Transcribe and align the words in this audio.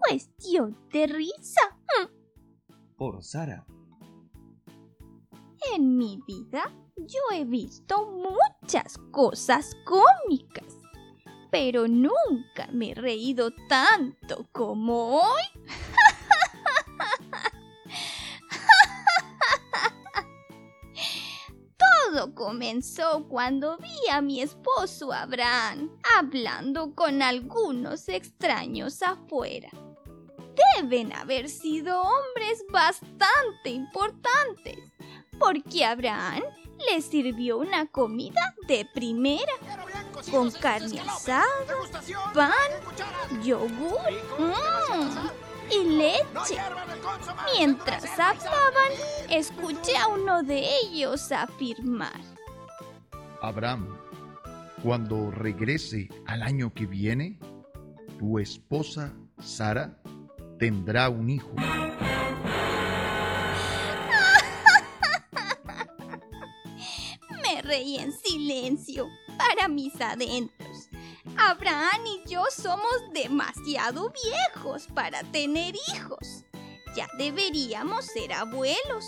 cuestión 0.00 0.76
de 0.92 1.06
risa. 1.06 1.78
Por 2.96 3.22
Sara. 3.22 3.66
En 5.74 5.96
mi 5.96 6.18
vida 6.26 6.72
yo 6.96 7.20
he 7.32 7.44
visto 7.44 8.10
muchas 8.10 8.98
cosas 9.10 9.76
cómicas, 9.84 10.76
pero 11.50 11.88
nunca 11.88 12.68
me 12.72 12.90
he 12.90 12.94
reído 12.94 13.50
tanto 13.68 14.46
como 14.52 15.20
hoy. 15.22 15.42
Todo 21.78 22.34
comenzó 22.34 23.26
cuando 23.28 23.78
vi 23.78 24.08
a 24.10 24.20
mi 24.20 24.40
esposo 24.40 25.12
Abraham 25.12 25.90
hablando 26.16 26.94
con 26.94 27.22
algunos 27.22 28.08
extraños 28.08 29.02
afuera. 29.02 29.70
Deben 30.76 31.12
haber 31.12 31.48
sido 31.48 32.00
hombres 32.00 32.64
bastante 32.70 33.70
importantes, 33.70 34.78
porque 35.38 35.84
Abraham 35.84 36.42
le 36.90 37.00
sirvió 37.02 37.58
una 37.58 37.86
comida 37.86 38.54
de 38.66 38.86
primera, 38.94 39.52
con 40.30 40.50
carne 40.50 41.00
asada, 41.00 41.44
pan, 42.34 43.42
yogur 43.42 43.98
mm, 44.38 45.72
y 45.72 45.84
leche. 45.84 46.56
Mientras 47.56 48.04
hablaban, 48.18 48.92
escuché 49.28 49.96
a 49.96 50.08
uno 50.08 50.42
de 50.42 50.64
ellos 50.82 51.30
afirmar. 51.32 52.20
Abraham, 53.42 53.96
cuando 54.82 55.30
regrese 55.30 56.08
al 56.26 56.42
año 56.42 56.72
que 56.72 56.86
viene, 56.86 57.38
tu 58.18 58.38
esposa 58.38 59.12
Sara 59.38 59.99
tendrá 60.60 61.08
un 61.08 61.30
hijo. 61.30 61.50
Me 67.42 67.62
reí 67.62 67.96
en 67.96 68.12
silencio 68.12 69.08
para 69.38 69.68
mis 69.68 69.98
adentros. 70.00 70.90
Abraham 71.38 72.04
y 72.04 72.22
yo 72.28 72.44
somos 72.50 72.94
demasiado 73.14 74.12
viejos 74.22 74.86
para 74.94 75.22
tener 75.24 75.74
hijos. 75.94 76.44
Ya 76.94 77.08
deberíamos 77.16 78.04
ser 78.04 78.34
abuelos, 78.34 79.06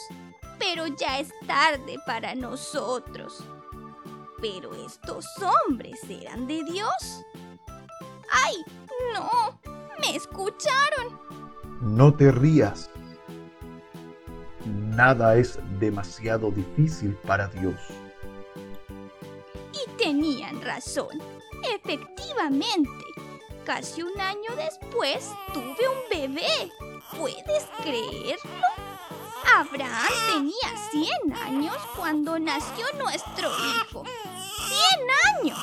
pero 0.58 0.86
ya 0.86 1.20
es 1.20 1.28
tarde 1.46 1.98
para 2.06 2.34
nosotros. 2.34 3.44
Pero 4.40 4.74
estos 4.74 5.26
hombres 5.66 6.00
eran 6.08 6.46
de 6.46 6.64
Dios. 6.64 7.22
¡Ay! 8.30 8.56
No, 9.12 9.60
me 10.00 10.16
escucharon. 10.16 11.41
No 11.82 12.14
te 12.14 12.30
rías. 12.30 12.88
Nada 14.64 15.34
es 15.34 15.58
demasiado 15.80 16.52
difícil 16.52 17.16
para 17.26 17.48
Dios. 17.48 17.74
Y 19.72 19.90
tenían 19.98 20.62
razón. 20.62 21.20
Efectivamente, 21.74 22.88
casi 23.64 24.02
un 24.02 24.20
año 24.20 24.54
después 24.56 25.28
tuve 25.52 25.88
un 25.88 26.08
bebé. 26.08 26.70
¿Puedes 27.18 27.66
creerlo? 27.82 28.68
Abraham 29.52 30.12
tenía 30.32 31.06
100 31.24 31.34
años 31.34 31.76
cuando 31.96 32.38
nació 32.38 32.86
nuestro 32.96 33.48
hijo. 33.48 34.04
¡100 35.34 35.42
años! 35.42 35.58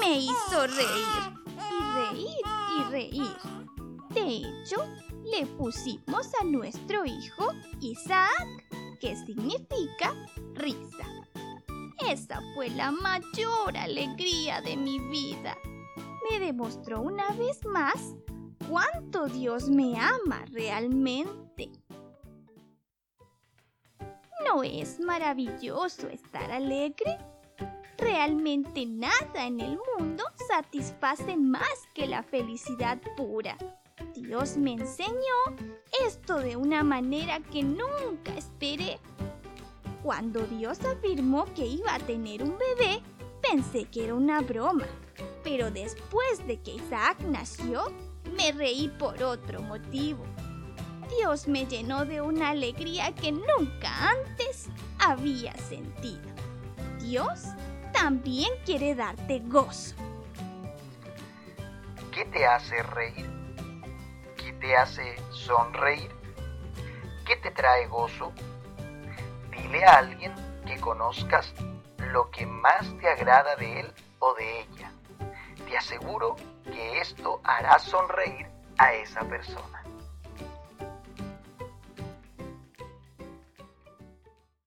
Me 0.00 0.18
hizo 0.18 0.66
reír 0.66 1.32
y 1.70 1.96
reír 1.96 2.44
y 2.76 2.90
reír. 2.90 3.36
Hecho, 4.30 4.84
le 5.24 5.46
pusimos 5.46 6.30
a 6.38 6.44
nuestro 6.44 7.06
hijo 7.06 7.50
Isaac, 7.80 8.46
que 9.00 9.16
significa 9.16 10.14
risa. 10.52 11.06
Esa 12.06 12.42
fue 12.54 12.68
la 12.68 12.90
mayor 12.90 13.74
alegría 13.74 14.60
de 14.60 14.76
mi 14.76 14.98
vida. 14.98 15.56
Me 16.30 16.40
demostró 16.40 17.00
una 17.00 17.30
vez 17.30 17.64
más 17.64 18.16
cuánto 18.68 19.28
Dios 19.28 19.70
me 19.70 19.98
ama 19.98 20.44
realmente. 20.52 21.70
¿No 24.46 24.62
es 24.62 25.00
maravilloso 25.00 26.06
estar 26.10 26.52
alegre? 26.52 27.16
Realmente 27.96 28.84
nada 28.84 29.46
en 29.46 29.60
el 29.60 29.78
mundo 29.96 30.22
satisface 30.48 31.34
más 31.38 31.88
que 31.94 32.06
la 32.06 32.22
felicidad 32.22 33.00
pura. 33.16 33.56
Dios 34.14 34.56
me 34.56 34.72
enseñó 34.72 35.56
esto 36.06 36.38
de 36.38 36.56
una 36.56 36.82
manera 36.82 37.40
que 37.40 37.62
nunca 37.62 38.34
esperé. 38.36 38.98
Cuando 40.02 40.40
Dios 40.46 40.78
afirmó 40.84 41.44
que 41.54 41.66
iba 41.66 41.94
a 41.94 41.98
tener 41.98 42.42
un 42.42 42.56
bebé, 42.56 43.02
pensé 43.42 43.84
que 43.84 44.04
era 44.04 44.14
una 44.14 44.40
broma. 44.40 44.86
Pero 45.42 45.70
después 45.70 46.46
de 46.46 46.60
que 46.60 46.72
Isaac 46.74 47.20
nació, 47.20 47.92
me 48.36 48.52
reí 48.52 48.88
por 48.88 49.22
otro 49.22 49.62
motivo. 49.62 50.24
Dios 51.18 51.48
me 51.48 51.66
llenó 51.66 52.04
de 52.04 52.20
una 52.20 52.50
alegría 52.50 53.14
que 53.14 53.32
nunca 53.32 54.10
antes 54.10 54.68
había 54.98 55.56
sentido. 55.56 56.28
Dios 57.00 57.44
también 57.92 58.50
quiere 58.64 58.94
darte 58.94 59.40
gozo. 59.40 59.96
¿Qué 62.12 62.24
te 62.26 62.44
hace 62.46 62.82
reír? 62.82 63.37
¿Qué 64.58 64.66
te 64.66 64.76
hace 64.76 65.16
sonreír? 65.30 66.10
¿Qué 67.24 67.36
te 67.36 67.52
trae 67.52 67.86
gozo? 67.86 68.32
Dile 69.52 69.84
a 69.84 69.98
alguien 69.98 70.34
que 70.66 70.80
conozcas 70.80 71.54
lo 71.98 72.28
que 72.32 72.44
más 72.44 72.92
te 72.98 73.08
agrada 73.08 73.54
de 73.54 73.80
él 73.80 73.94
o 74.18 74.34
de 74.34 74.62
ella. 74.62 74.90
Te 75.64 75.76
aseguro 75.76 76.34
que 76.64 76.98
esto 76.98 77.40
hará 77.44 77.78
sonreír 77.78 78.48
a 78.78 78.94
esa 78.94 79.20
persona. 79.28 79.77